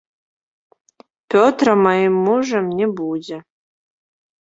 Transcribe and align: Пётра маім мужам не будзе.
Пётра 1.35 1.73
маім 1.85 2.13
мужам 2.31 2.65
не 2.83 2.87
будзе. 2.99 3.37